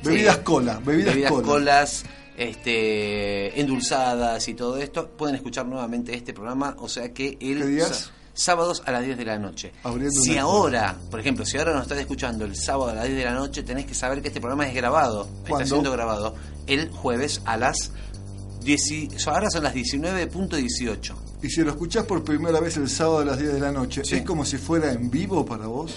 Bebidas 0.03 0.37
Sí. 0.37 0.43
cola, 0.45 0.81
bebidas, 0.85 1.31
cola. 1.31 1.47
colas, 1.47 2.05
este, 2.37 3.59
endulzadas 3.61 4.47
y 4.49 4.55
todo 4.55 4.77
esto. 4.79 5.09
Pueden 5.11 5.37
escuchar 5.37 5.67
nuevamente 5.67 6.15
este 6.15 6.33
programa, 6.33 6.77
o 6.79 6.89
sea 6.89 7.13
que 7.13 7.37
el 7.41 7.83
sábados 8.37 8.83
a 8.85 8.91
las 8.91 9.05
10 9.05 9.17
de 9.17 9.25
la 9.25 9.39
noche. 9.39 9.73
Abriendo 9.85 10.21
si 10.21 10.37
ahora, 10.37 10.97
por 11.11 11.21
ejemplo, 11.21 11.47
si 11.47 11.57
ahora 11.57 11.73
nos 11.73 11.83
estás 11.83 11.99
escuchando 11.99 12.45
el 12.45 12.57
sábado 12.57 12.91
a 12.91 12.95
las 12.95 13.05
10 13.05 13.17
de 13.17 13.25
la 13.25 13.33
noche, 13.35 13.63
tenés 13.63 13.87
que 13.87 13.95
saber 13.95 14.21
que 14.23 14.29
este 14.29 14.41
programa 14.41 14.67
es 14.67 14.75
grabado, 14.75 15.29
está 15.47 15.65
siendo 15.65 15.93
grabado 15.93 16.35
el 16.67 16.91
jueves 16.91 17.41
a 17.45 17.57
las 17.57 17.93
10, 18.65 19.27
ahora 19.29 19.49
son 19.51 19.63
las 19.63 19.75
19.18. 19.75 21.15
Y 21.43 21.49
si 21.51 21.61
lo 21.63 21.71
escuchás 21.71 22.05
por 22.07 22.25
primera 22.25 22.59
vez 22.59 22.77
el 22.77 22.89
sábado 22.89 23.19
a 23.19 23.25
las 23.25 23.39
10 23.39 23.53
de 23.55 23.61
la 23.61 23.71
noche, 23.71 24.03
Sí. 24.05 24.17
¿es 24.17 24.23
como 24.23 24.45
si 24.45 24.57
fuera 24.57 24.91
en 24.93 25.11
vivo 25.11 25.45
para 25.47 25.67
vos? 25.67 25.95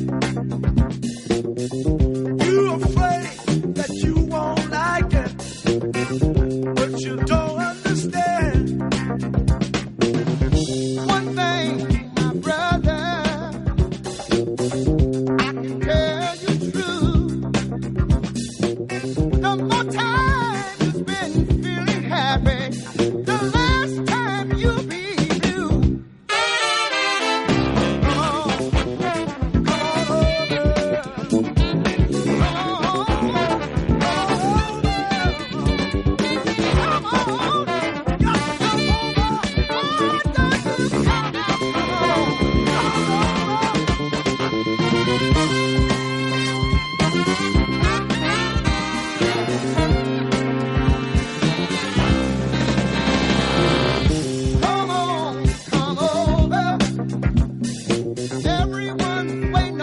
one 58.97 59.51
way. 59.51 59.74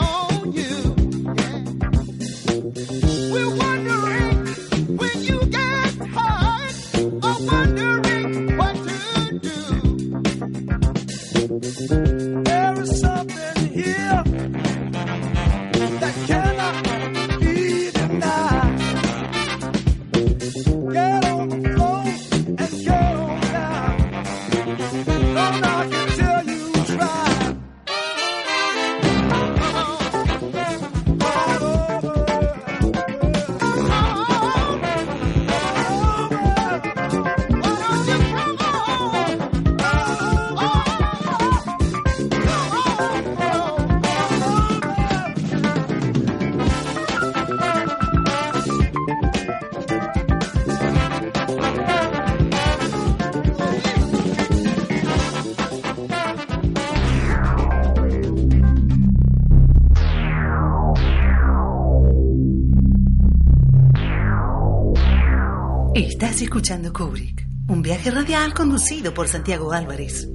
Estás 65.94 66.40
escuchando 66.40 66.90
Kubrick, 66.90 67.46
un 67.68 67.82
viaje 67.82 68.10
radial 68.10 68.54
conducido 68.54 69.12
por 69.12 69.28
Santiago 69.28 69.74
Álvarez. 69.74 70.26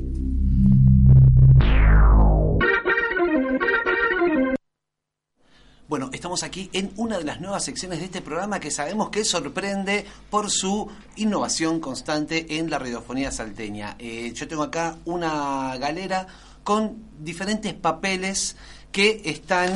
Bueno, 5.88 6.12
estamos 6.14 6.44
aquí 6.44 6.70
en 6.74 6.92
una 6.98 7.18
de 7.18 7.24
las 7.24 7.42
nuevas 7.42 7.66
secciones 7.66 7.98
de 7.98 8.06
este 8.06 8.22
programa 8.22 8.60
que 8.60 8.70
sabemos 8.70 9.10
que 9.10 9.26
sorprende 9.26 10.06
por 10.30 10.52
su 10.52 10.92
innovación 11.16 11.80
constante 11.80 12.58
en 12.60 12.70
la 12.70 12.78
radiofonía 12.78 13.32
salteña. 13.32 13.96
Eh, 13.98 14.34
yo 14.36 14.48
tengo 14.48 14.62
acá 14.62 15.00
una 15.06 15.76
galera 15.78 16.28
con 16.64 17.04
diferentes 17.18 17.74
papeles 17.74 18.58
que 18.92 19.24
están 19.26 19.74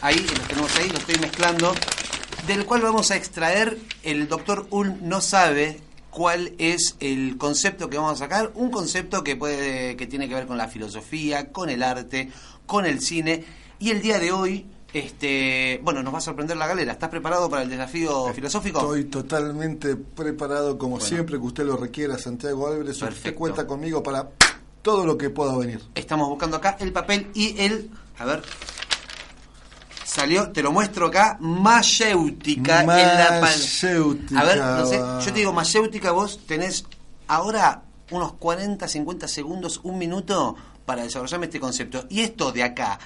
ahí, 0.00 0.16
los 0.16 0.48
tenemos 0.48 0.76
ahí, 0.78 0.88
los 0.88 1.00
estoy 1.00 1.18
mezclando, 1.20 1.74
del 2.46 2.64
cual 2.66 2.82
vamos 2.82 3.10
a 3.10 3.16
extraer, 3.16 3.78
el 4.02 4.28
doctor 4.28 4.66
Ulm 4.70 4.98
no 5.02 5.20
sabe 5.20 5.80
cuál 6.10 6.52
es 6.58 6.96
el 7.00 7.36
concepto 7.38 7.88
que 7.88 7.96
vamos 7.96 8.12
a 8.14 8.16
sacar, 8.24 8.50
un 8.54 8.70
concepto 8.70 9.22
que 9.22 9.36
puede 9.36 9.96
que 9.96 10.06
tiene 10.06 10.28
que 10.28 10.34
ver 10.34 10.46
con 10.46 10.58
la 10.58 10.68
filosofía, 10.68 11.52
con 11.52 11.70
el 11.70 11.82
arte, 11.82 12.30
con 12.66 12.86
el 12.86 13.00
cine 13.00 13.44
y 13.78 13.90
el 13.90 14.02
día 14.02 14.18
de 14.18 14.32
hoy 14.32 14.66
este, 14.92 15.80
bueno, 15.84 16.02
nos 16.02 16.12
va 16.12 16.18
a 16.18 16.22
sorprender 16.22 16.56
la 16.56 16.66
galera. 16.66 16.92
¿Estás 16.92 17.10
preparado 17.10 17.48
para 17.48 17.62
el 17.62 17.70
desafío 17.70 18.32
filosófico? 18.34 18.80
Estoy 18.80 19.04
totalmente 19.04 19.94
preparado, 19.94 20.78
como 20.78 20.96
Bueno. 20.96 21.06
siempre 21.06 21.38
que 21.38 21.44
usted 21.44 21.64
lo 21.64 21.76
requiera, 21.76 22.18
Santiago 22.18 22.66
Álvarez. 22.66 23.00
Usted 23.00 23.34
cuenta 23.34 23.66
conmigo 23.68 24.02
para 24.02 24.30
todo 24.82 25.06
lo 25.06 25.16
que 25.16 25.30
pueda 25.30 25.56
venir. 25.56 25.80
Estamos 25.94 26.28
buscando 26.28 26.56
acá 26.56 26.76
el 26.80 26.92
papel 26.92 27.28
y 27.34 27.60
el. 27.60 27.90
A 28.18 28.24
ver. 28.24 28.42
Salió, 30.20 30.52
te 30.52 30.62
lo 30.62 30.70
muestro 30.70 31.06
acá, 31.06 31.38
mayéutica 31.40 32.82
en 32.82 32.86
la. 32.86 33.40
A 34.36 34.44
ver, 34.44 34.58
no 34.58 34.84
sé, 34.84 34.98
yo 34.98 35.32
te 35.32 35.38
digo 35.38 35.54
mayéutica, 35.54 36.12
vos 36.12 36.40
tenés 36.46 36.84
ahora 37.26 37.84
unos 38.10 38.34
40, 38.34 38.86
50 38.86 39.26
segundos, 39.26 39.80
un 39.82 39.96
minuto 39.96 40.56
para 40.84 41.04
desarrollarme 41.04 41.46
este 41.46 41.58
concepto. 41.58 42.04
Y 42.10 42.20
esto 42.20 42.52
de 42.52 42.64
acá 42.64 42.98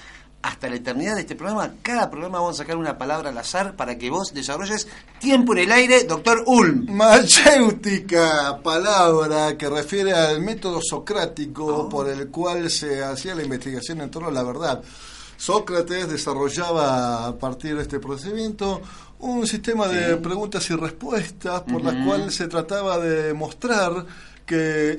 hasta 0.42 0.68
la 0.68 0.74
eternidad 0.74 1.14
de 1.14 1.20
este 1.20 1.36
programa, 1.36 1.74
cada 1.82 2.10
programa 2.10 2.40
vamos 2.40 2.58
a 2.58 2.64
sacar 2.64 2.76
una 2.76 2.98
palabra 2.98 3.30
al 3.30 3.38
azar 3.38 3.76
para 3.76 3.96
que 3.96 4.10
vos 4.10 4.34
desarrolles 4.34 4.88
tiempo 5.20 5.52
en 5.52 5.60
el 5.60 5.70
aire, 5.70 6.02
doctor 6.02 6.42
Ulm. 6.46 6.86
Mayéutica, 6.90 8.60
palabra 8.60 9.56
que 9.56 9.70
refiere 9.70 10.12
al 10.14 10.42
método 10.42 10.80
socrático 10.82 11.88
por 11.88 12.08
el 12.08 12.28
cual 12.28 12.68
se 12.70 13.04
hacía 13.04 13.36
la 13.36 13.44
investigación 13.44 14.00
en 14.00 14.10
torno 14.10 14.30
a 14.30 14.32
la 14.32 14.42
verdad. 14.42 14.82
Sócrates 15.36 16.08
desarrollaba 16.08 17.26
a 17.26 17.38
partir 17.38 17.76
de 17.76 17.82
este 17.82 17.98
procedimiento 18.00 18.80
un 19.20 19.46
sistema 19.46 19.88
de 19.88 20.16
preguntas 20.16 20.68
y 20.70 20.74
respuestas 20.76 21.62
por 21.62 21.82
las 21.82 22.04
cuales 22.06 22.34
se 22.34 22.46
trataba 22.48 22.98
de 22.98 23.32
mostrar 23.34 24.04
que 24.44 24.90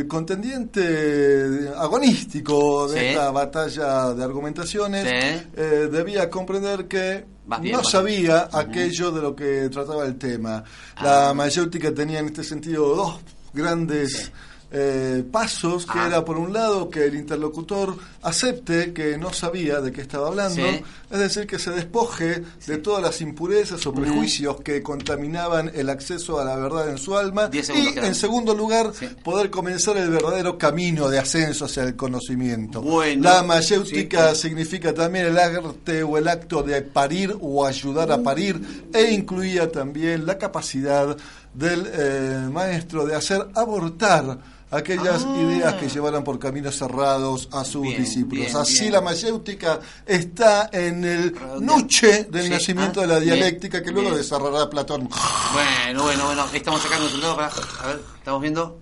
el 0.00 0.06
contendiente 0.06 1.70
agonístico 1.76 2.88
de 2.88 3.00
Sí. 3.00 3.06
esta 3.06 3.30
batalla 3.30 4.12
de 4.14 4.22
argumentaciones 4.24 5.04
Sí. 5.08 5.48
eh, 5.56 5.88
debía 5.90 6.28
comprender 6.28 6.86
que 6.88 7.24
bien, 7.60 7.76
no 7.76 7.84
sabía 7.84 8.48
aquello 8.52 9.10
de 9.10 9.22
lo 9.22 9.34
que 9.34 9.68
trataba 9.70 10.04
el 10.04 10.16
tema. 10.16 10.62
La 11.02 11.32
mayéutica 11.34 11.92
tenía 11.94 12.18
en 12.20 12.26
este 12.26 12.44
sentido 12.44 12.94
dos 12.94 13.20
grandes 13.54 14.30
eh, 14.74 15.22
pasos, 15.30 15.84
que 15.86 15.98
era 15.98 16.24
por 16.24 16.38
un 16.38 16.52
lado 16.52 16.88
que 16.88 17.04
el 17.04 17.14
interlocutor 17.14 17.94
acepte 18.22 18.92
que 18.94 19.18
no 19.18 19.32
sabía 19.32 19.80
de 19.80 19.92
qué 19.92 20.00
estaba 20.00 20.28
hablando, 20.28 20.54
Sí. 20.62 20.82
es 21.10 21.18
decir, 21.18 21.46
que 21.46 21.58
se 21.58 21.70
despoje 21.72 22.42
de 22.66 22.78
todas 22.78 23.02
las 23.02 23.20
impurezas 23.20 23.86
o 23.86 23.92
prejuicios 23.92 24.60
que 24.62 24.82
contaminaban 24.82 25.70
el 25.74 25.90
acceso 25.90 26.40
a 26.40 26.44
la 26.44 26.56
verdad 26.56 26.88
en 26.88 26.96
su 26.98 27.16
alma 27.16 27.50
y 27.52 27.60
quedan. 27.60 28.04
en 28.06 28.14
segundo 28.14 28.54
lugar 28.54 28.92
poder 29.22 29.50
comenzar 29.50 29.96
el 29.98 30.08
verdadero 30.10 30.56
camino 30.56 31.08
de 31.08 31.18
ascenso 31.18 31.66
hacia 31.66 31.82
el 31.82 31.94
conocimiento. 31.96 32.80
Bueno, 32.80 33.22
la 33.24 33.42
mayéutica 33.42 34.34
significa 34.34 34.94
también 34.94 35.26
el 35.26 35.38
arte 35.38 36.02
o 36.02 36.16
el 36.16 36.28
acto 36.28 36.62
de 36.62 36.80
parir 36.82 37.36
o 37.40 37.66
ayudar 37.66 38.10
a 38.10 38.22
parir 38.22 38.88
e 38.92 39.12
incluía 39.12 39.70
también 39.70 40.24
la 40.24 40.38
capacidad 40.38 41.16
del 41.52 41.86
eh, 41.92 42.48
maestro 42.50 43.04
de 43.04 43.14
hacer 43.14 43.46
abortar 43.54 44.38
aquellas 44.72 45.24
Ah. 45.24 45.36
ideas 45.36 45.74
que 45.74 45.88
llevaran 45.88 46.24
por 46.24 46.38
caminos 46.38 46.76
cerrados 46.76 47.48
a 47.52 47.64
sus 47.64 47.82
Bien, 47.82 48.02
discípulos. 48.02 48.46
bien, 48.46 48.56
Así 48.56 48.80
bien. 48.80 48.92
la 48.94 49.00
mayéutica 49.02 49.80
está 50.06 50.70
en 50.72 51.04
el 51.04 51.36
nuche 51.60 52.24
del 52.24 52.44
Sí, 52.44 52.48
nacimiento 52.50 53.00
ah, 53.00 53.02
de 53.02 53.08
la 53.08 53.20
dialéctica 53.20 53.82
que 53.82 53.90
luego 53.92 54.16
desarrollará 54.16 54.68
Platón. 54.70 55.08
Bueno, 55.52 56.02
bueno, 56.02 56.24
bueno, 56.26 56.46
estamos 56.52 56.80
sacando 56.82 57.04
el 57.06 57.12
resultado 57.12 57.36
para. 57.36 57.48
A 57.82 57.86
ver, 57.88 58.00
estamos 58.18 58.40
viendo. 58.40 58.78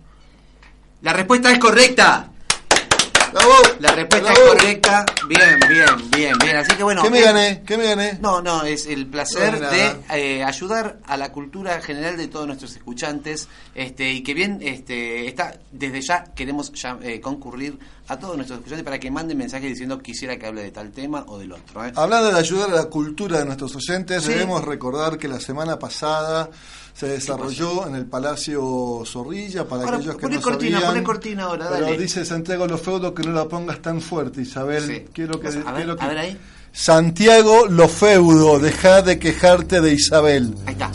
La 1.03 1.13
respuesta 1.13 1.51
es 1.51 1.59
correcta. 1.59 2.31
La 3.79 3.93
respuesta 3.93 4.33
es 4.33 4.39
correcta. 4.39 5.07
Bien, 5.29 5.59
bien, 5.69 6.11
bien, 6.11 6.39
bien. 6.39 6.57
Así 6.57 6.75
que 6.77 6.83
bueno. 6.83 7.03
¿Qué 7.03 7.11
me 7.11 7.21
eh, 7.21 7.25
gané? 7.25 7.63
¿Qué 7.67 7.77
me 7.77 7.85
gané? 7.85 8.19
No, 8.21 8.43
no, 8.43 8.65
es 8.65 8.87
el 8.87 9.07
placer 9.07 9.61
No, 9.61 9.71
de 9.71 9.97
eh, 10.13 10.45
ayudar 10.45 10.99
a 11.07 11.17
la 11.17 11.33
cultura 11.33 11.81
general 11.81 12.17
de 12.17 12.29
todos 12.29 12.47
nuestros 12.47 12.77
escuchantes 12.77 13.49
este 13.75 14.11
y 14.13 14.23
que 14.23 14.35
bien 14.35 14.59
este 14.63 15.29
está 15.29 15.55
desde 15.71 16.01
ya 16.01 16.25
queremos 16.35 16.73
ya, 16.73 16.99
eh, 17.03 17.21
concurrir 17.21 17.79
a 18.11 18.19
todos 18.19 18.37
nuestros 18.37 18.59
escuchantes 18.59 18.85
para 18.85 18.99
que 18.99 19.11
manden 19.11 19.39
mensajes 19.39 19.69
diciendo 19.71 19.99
quisiera 20.01 20.37
que 20.39 20.47
hable 20.47 20.63
de 20.63 20.71
tal 20.73 20.91
tema 20.91 21.25
o 21.29 21.39
del 21.39 21.53
otro. 21.53 21.85
¿eh? 21.85 21.93
Hablando 21.95 22.31
de 22.33 22.39
ayudar 22.39 22.71
a 22.71 22.75
la 22.75 22.85
cultura 22.87 23.39
de 23.39 23.45
nuestros 23.45 23.75
oyentes, 23.77 24.23
Sí. 24.25 24.31
debemos 24.31 24.65
recordar 24.65 25.17
que 25.19 25.29
la 25.29 25.39
semana 25.41 25.79
pasada 25.79 26.51
se 26.93 27.07
desarrolló 27.07 27.87
en 27.87 27.95
el 27.95 28.07
Palacio 28.07 29.03
Zorrilla 29.07 29.67
para 29.67 29.85
Ahora, 29.85 29.97
aquellos 29.99 30.17
que 30.17 30.29
no 30.29 30.41
cortina, 30.43 30.79
sabían. 30.81 30.93
poné 30.95 31.05
cortina 31.05 31.43
ahora, 31.45 31.69
pero 31.71 31.85
dale. 31.87 31.99
dice 31.99 32.25
Santiago 32.25 32.67
Lofeudo 32.67 33.15
que 33.15 33.23
no 33.23 33.33
la 33.33 33.47
pongas 33.49 33.81
tan 33.81 34.01
fuerte, 34.01 34.43
Isabel. 34.43 34.85
Sí. 34.87 35.05
Quiero 35.13 35.39
que, 35.41 35.49
A 35.49 35.51
ver, 35.53 35.65
quiero 35.77 35.97
que- 35.97 36.05
a 36.05 36.09
ver 36.09 36.19
ahí. 36.19 36.39
Santiago 36.73 37.67
Lofeudo, 37.67 38.59
deja 38.59 39.03
de 39.03 39.19
quejarte 39.19 39.81
de 39.81 39.93
Isabel. 39.93 40.55
Ahí 40.67 40.73
está, 40.73 40.91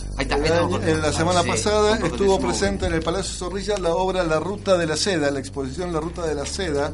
en 0.45 1.01
la 1.01 1.11
semana 1.11 1.43
pasada 1.43 1.97
estuvo 1.97 2.39
presente 2.39 2.85
en 2.85 2.93
el 2.93 3.01
Palacio 3.01 3.33
Zorrilla 3.35 3.77
la 3.77 3.89
obra 3.95 4.23
La 4.23 4.39
Ruta 4.39 4.77
de 4.77 4.85
la 4.85 4.95
Seda, 4.95 5.31
la 5.31 5.39
exposición 5.39 5.91
La 5.91 5.99
Ruta 5.99 6.25
de 6.25 6.35
la 6.35 6.45
Seda, 6.45 6.93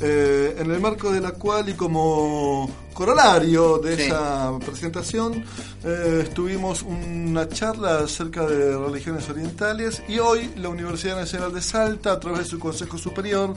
eh, 0.00 0.56
en 0.58 0.70
el 0.70 0.80
marco 0.80 1.10
de 1.12 1.20
la 1.20 1.32
cual 1.32 1.68
y 1.68 1.74
como 1.74 2.68
corolario 2.94 3.78
de 3.78 3.96
Sí. 3.96 4.02
esa 4.02 4.52
presentación 4.64 5.44
eh, 5.84 6.20
estuvimos 6.24 6.82
una 6.82 7.48
charla 7.48 8.00
acerca 8.00 8.46
de 8.46 8.76
religiones 8.76 9.28
orientales 9.28 10.02
y 10.08 10.18
hoy 10.18 10.50
la 10.56 10.68
Universidad 10.68 11.16
Nacional 11.16 11.52
de 11.54 11.62
Salta, 11.62 12.12
a 12.12 12.20
través 12.20 12.40
de 12.40 12.44
su 12.46 12.58
Consejo 12.58 12.98
Superior, 12.98 13.54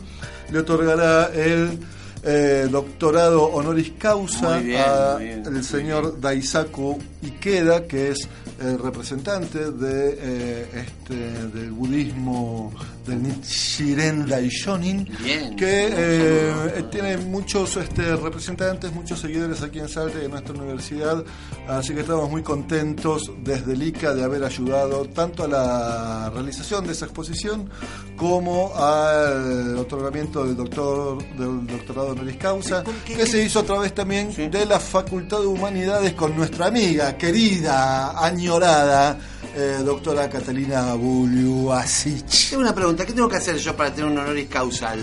le 0.52 0.60
otorgará 0.60 1.32
el 1.34 1.80
eh, 2.24 2.68
doctorado 2.70 3.46
honoris 3.46 3.94
causa 3.98 4.58
Muy 4.60 4.66
bien, 4.66 4.82
a 4.82 5.14
muy 5.16 5.24
bien, 5.26 5.44
el 5.46 5.54
muy 5.54 5.64
señor 5.64 6.22
Daisaku 6.22 7.00
Ikeda, 7.24 7.88
que 7.88 8.10
es 8.10 8.28
el 8.64 8.80
representante 8.80 9.72
de 9.72 10.18
eh, 10.20 10.86
este 10.86 11.16
del 11.48 11.72
budismo 11.72 12.72
del 13.06 13.24
Nichiren 13.24 14.28
Daishonin, 14.28 15.08
Bien. 15.24 15.56
que 15.56 15.90
eh, 15.92 16.84
tiene 16.92 17.18
muchos 17.18 17.78
este, 17.78 18.16
representantes, 18.16 18.92
muchos 18.94 19.20
seguidores 19.20 19.62
aquí 19.62 19.80
en 19.80 19.90
Salta 19.90 20.20
y 20.22 20.26
en 20.26 20.32
nuestra 20.32 20.54
universidad, 20.54 21.24
así 21.68 21.94
que 21.94 22.02
estamos 22.02 22.30
muy 22.30 22.44
contentos 22.44 23.32
desde 23.44 23.74
el 23.74 23.84
ICA 23.84 24.14
de 24.14 24.24
haber 24.24 24.44
ayudado 24.44 25.06
tanto 25.06 25.44
a 25.44 25.48
la 25.48 26.30
realización 26.30 26.86
de 26.86 26.94
esa 26.94 27.06
exposición 27.06 27.70
como 28.16 28.76
al 28.76 29.78
otorgamiento 29.78 30.46
del 30.46 30.56
doctor 30.56 31.18
del 31.38 31.66
doctorado 31.66 32.10
honoris 32.10 32.38
causa, 32.38 32.84
que 33.06 33.26
se 33.26 33.44
hizo 33.44 33.60
a 33.60 33.64
través 33.64 33.94
también 33.94 34.34
de 34.52 34.66
la 34.66 34.80
Facultad 34.80 35.40
de 35.40 35.48
Humanidades 35.48 36.14
con 36.14 36.36
nuestra 36.36 36.68
amiga, 36.68 37.18
querida, 37.18 38.24
añorada, 38.24 39.18
eh, 39.56 39.80
doctora 39.84 40.30
Catalina 40.30 40.94
Buliuasic. 40.94 42.50
Tengo 42.50 42.62
una 42.62 42.76
pregunta, 42.76 43.06
¿qué 43.06 43.14
tengo 43.14 43.30
que 43.30 43.38
hacer 43.38 43.58
yo 43.58 43.76
para 43.76 43.94
tener 43.94 44.12
un 44.12 44.18
honoris 44.18 44.48
causal? 44.48 45.00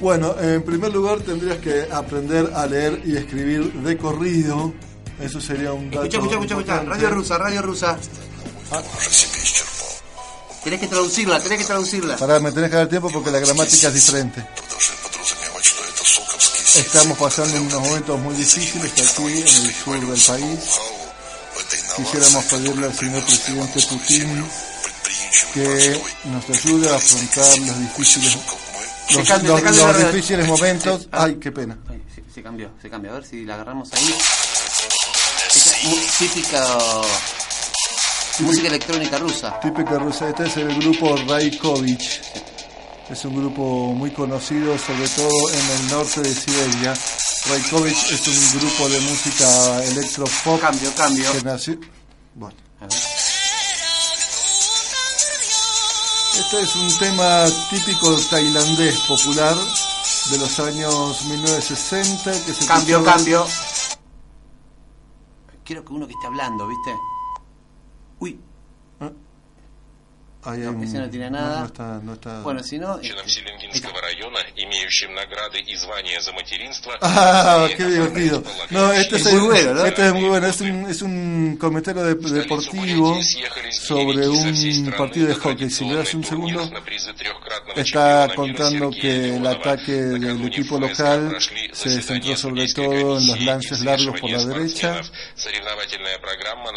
Bueno, 0.00 0.34
en 0.40 0.62
primer 0.62 0.92
lugar 0.92 1.20
tendrías 1.20 1.58
que 1.58 1.86
aprender 1.90 2.50
a 2.54 2.66
leer 2.66 3.00
y 3.04 3.16
escribir 3.16 3.72
de 3.72 3.96
corrido. 3.96 4.72
Eso 5.20 5.40
sería 5.40 5.72
un 5.72 5.90
dato 5.90 6.04
Escucha, 6.04 6.18
escucha, 6.18 6.54
escucha, 6.54 6.74
escucha. 6.74 6.82
Radio 6.82 7.10
rusa, 7.10 7.38
radio 7.38 7.62
rusa. 7.62 7.98
Ah. 8.72 8.82
Tenés 10.64 10.80
que 10.80 10.86
traducirla, 10.88 11.40
tenés 11.40 11.58
que 11.58 11.64
traducirla. 11.64 12.16
Pará, 12.16 12.40
me 12.40 12.52
tenés 12.52 12.70
que 12.70 12.76
dar 12.76 12.88
tiempo 12.88 13.10
porque 13.10 13.30
la 13.30 13.40
gramática 13.40 13.88
es 13.88 13.94
diferente. 13.94 14.44
Estamos 16.74 17.18
pasando 17.18 17.60
unos 17.60 17.80
momentos 17.80 18.18
muy 18.20 18.34
difíciles 18.34 18.92
aquí 18.92 19.22
en 19.22 19.66
el 19.66 19.74
sur 19.74 20.00
del 20.00 20.20
país. 20.20 21.01
Quisiéramos 21.96 22.44
pedirle 22.46 22.86
al 22.86 22.94
señor 22.94 23.22
presidente 23.24 23.80
Putin 23.88 24.44
que 25.54 26.00
nos 26.24 26.50
ayude 26.50 26.88
a 26.90 26.94
afrontar 26.96 27.58
los 27.58 27.78
difíciles, 27.80 28.38
los, 29.10 29.28
los- 29.76 30.12
difíciles 30.12 30.46
momentos. 30.46 31.08
Ay, 31.12 31.36
qué 31.40 31.52
pena. 31.52 31.76
Se, 32.14 32.34
se 32.34 32.42
cambió, 32.42 32.70
se 32.80 32.88
cambió. 32.88 33.10
A 33.12 33.14
ver 33.14 33.26
si 33.26 33.44
la 33.44 33.54
agarramos 33.54 33.92
ahí. 33.92 34.14
Esta 35.54 35.76
típica 36.18 36.78
música 38.38 38.68
electrónica 38.68 39.18
rusa. 39.18 39.60
Típica 39.60 39.98
rusa, 39.98 40.28
este 40.30 40.46
es 40.46 40.56
el 40.56 40.74
grupo 40.80 41.14
Raikovich. 41.28 42.20
Es 43.10 43.24
un 43.26 43.36
grupo 43.36 43.92
muy 43.92 44.10
conocido, 44.12 44.78
sobre 44.78 45.06
todo 45.10 45.50
en 45.50 45.70
el 45.70 45.88
norte 45.90 46.20
de 46.22 46.34
Siberia. 46.34 46.94
Raikovich 47.48 48.12
es 48.12 48.28
un 48.28 48.60
grupo 48.60 48.88
de 48.88 49.00
música 49.00 49.84
electropop. 49.84 50.60
Cambio, 50.60 50.94
cambio. 50.94 51.32
Que 51.32 51.42
nació. 51.42 51.78
Bueno. 52.34 52.56
A 52.80 52.86
ver. 52.86 52.98
Este 56.38 56.60
es 56.62 56.76
un 56.76 56.98
tema 56.98 57.44
típico 57.68 58.16
tailandés 58.30 58.98
popular 59.00 59.56
de 60.30 60.38
los 60.38 60.60
años 60.60 61.24
1960 61.26 62.32
que 62.44 62.54
se 62.54 62.66
Cambio, 62.66 63.02
cambio. 63.02 63.46
Quiero 65.64 65.84
que 65.84 65.92
uno 65.92 66.06
que 66.06 66.12
esté 66.12 66.26
hablando, 66.26 66.68
¿viste? 66.68 66.96
Uy, 68.20 68.40
Ahí 70.43 70.61
hay 70.61 70.67
un- 70.67 70.81
ese 70.83 70.99
no 70.99 71.09
tiene 71.09 71.29
nada. 71.29 71.59
No, 71.61 71.65
está, 71.65 71.99
no 72.01 72.13
está- 72.13 72.41
bueno, 72.41 72.63
si 72.63 72.77
no... 72.79 72.95
Женщинам 73.01 73.27
Селенгинского 73.27 73.99
района, 73.99 74.39
имеющим 74.55 75.13
награды 75.13 75.59
и 75.59 75.75
звания 75.75 76.21
за 76.21 76.31
материнство. 76.31 76.93
Ah, 77.01 77.67
и 77.69 77.75
qué 77.75 77.83
divertido. 77.85 78.43
No, 78.69 78.93
este 78.93 79.17
es, 79.17 79.25
Es 79.25 79.33
muy 79.33 79.41
bueno, 79.47 79.73
¿no? 79.73 79.85
este 79.85 80.07
es 80.07 80.13
muy 80.13 80.29
bueno. 80.29 80.47
Es 80.47 80.61
un, 80.61 80.85
es 80.89 81.01
un 81.01 81.57
comentario 81.59 82.03
de- 82.03 82.15
deportivo 82.15 83.19
sobre 83.71 84.29
un 84.29 84.93
partido 84.97 85.27
de 85.27 85.35
hockey. 85.35 85.69
Si 85.69 85.83
le 85.83 85.95
das 85.95 86.13
un 86.13 86.23
segundo, 86.23 86.69
está 87.75 88.29
contando 88.33 88.89
que 88.91 89.35
el 89.35 89.45
ataque 89.45 89.91
del 89.91 90.45
equipo 90.45 90.79
local 90.79 91.35
se 91.73 92.01
centró 92.01 92.37
sobre 92.37 92.67
todo 92.71 93.17
en 93.17 93.27
los 93.27 93.41
lances 93.41 93.81
largos 93.83 94.17
por 94.21 94.29
la 94.29 94.45
derecha, 94.45 95.01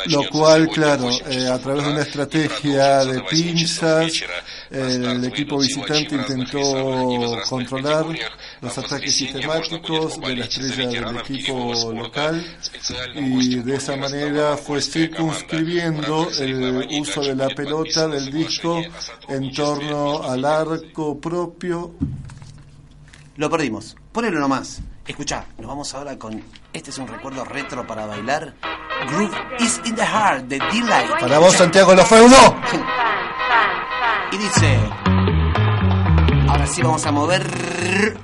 lo 0.06 0.28
cual, 0.28 0.68
claro, 0.70 1.08
eh, 1.28 1.46
a 1.46 1.58
través 1.58 1.84
de 1.84 1.90
una 1.92 2.02
estrategia 2.02 3.04
de 3.04 3.20
pinzas, 3.55 4.23
el 4.69 5.25
equipo 5.25 5.57
visitante 5.59 6.15
intentó 6.15 7.37
controlar 7.49 8.05
los 8.61 8.77
ataques 8.77 9.15
sistemáticos 9.15 10.19
de 10.19 10.35
la 10.35 10.45
estrella 10.45 10.87
del 10.89 11.17
equipo 11.17 11.93
local 11.93 12.43
y 13.15 13.55
de 13.55 13.75
esa 13.75 13.95
manera 13.95 14.57
fue 14.57 14.81
circunscribiendo 14.81 16.29
el 16.39 16.87
uso 16.99 17.21
de 17.21 17.35
la 17.35 17.47
pelota 17.49 18.07
del 18.07 18.31
disco 18.31 18.81
en 19.27 19.51
torno 19.53 20.23
al 20.23 20.43
arco 20.43 21.19
propio. 21.19 21.93
Lo 23.37 23.49
perdimos. 23.49 23.95
Ponelo 24.11 24.39
nomás. 24.39 24.81
Escuchá, 25.07 25.45
nos 25.57 25.67
vamos 25.67 25.93
ahora 25.93 26.17
con... 26.17 26.41
Este 26.73 26.89
es 26.89 26.97
un 26.97 27.07
recuerdo 27.07 27.45
retro 27.45 27.85
para 27.85 28.05
bailar. 28.05 28.55
Groove 29.07 29.35
is 29.59 29.79
in 29.85 29.95
the 29.95 30.05
heart 30.05 30.45
de 30.47 30.57
D-Light. 30.57 31.19
Para 31.19 31.37
vos, 31.37 31.53
Santiago 31.53 31.93
Lo 31.93 32.05
Feudo. 32.05 32.35
Dice... 34.37 34.77
Ahora 36.49 36.67
sí 36.67 36.81
vamos 36.81 37.05
a 37.05 37.11
mover 37.11 37.41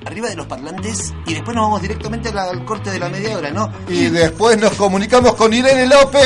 arriba 0.06 0.30
de 0.30 0.36
los 0.36 0.46
parlantes 0.46 1.14
y 1.26 1.34
después 1.34 1.56
nos 1.56 1.66
vamos 1.66 1.82
directamente 1.82 2.30
al 2.30 2.66
corte 2.66 2.92
de 2.92 3.00
la 3.00 3.10
media 3.10 3.38
hora, 3.38 3.50
¿no? 3.52 3.72
Y 3.88 4.10
después 4.10 4.58
nos 4.58 4.74
comunicamos 4.74 5.36
con 5.36 5.54
Irene 5.54 5.88
López. 5.88 6.22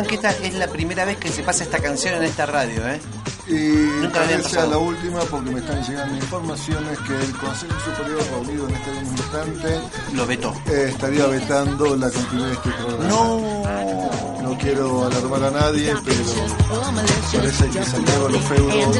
Esta 0.00 0.30
es 0.30 0.54
la 0.54 0.66
primera 0.68 1.04
vez 1.04 1.16
que 1.18 1.28
se 1.30 1.42
pasa 1.42 1.64
esta 1.64 1.78
canción 1.78 2.14
en 2.14 2.24
esta 2.24 2.46
radio, 2.46 2.86
¿eh? 2.88 3.00
Y 3.46 3.52
Nunca 4.00 4.20
tal 4.20 4.28
vez 4.28 4.46
sea 4.46 4.64
la 4.66 4.78
última 4.78 5.20
porque 5.20 5.50
me 5.50 5.60
están 5.60 5.82
llegando 5.82 6.16
informaciones 6.16 6.98
que 7.00 7.14
el 7.14 7.32
Consejo 7.36 7.74
Superior 7.84 8.22
reunido 8.30 8.68
en 8.68 8.74
este 8.74 8.90
mismo 8.92 9.16
instante 9.18 9.80
Lo 10.14 10.26
vetó. 10.26 10.54
eh, 10.66 10.86
estaría 10.88 11.26
vetando 11.26 11.94
la 11.96 12.10
continuidad 12.10 12.48
de 12.48 12.54
este 12.54 12.70
programa. 12.70 13.04
No. 13.08 14.42
No 14.42 14.58
quiero 14.58 15.06
alarmar 15.06 15.44
a 15.44 15.50
nadie, 15.50 15.94
pero 16.04 16.24
parece 17.34 17.68
que 17.68 17.84
Santiago 17.84 18.28
Lo 18.28 18.40
Feudo 18.40 18.92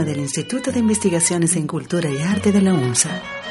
del 0.00 0.20
Instituto 0.20 0.72
de 0.72 0.78
Investigaciones 0.78 1.54
en 1.54 1.66
Cultura 1.66 2.08
y 2.08 2.22
Arte 2.22 2.50
de 2.50 2.62
la 2.62 2.72
UNSA. 2.72 3.41